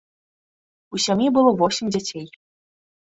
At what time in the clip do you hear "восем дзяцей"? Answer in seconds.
1.63-2.27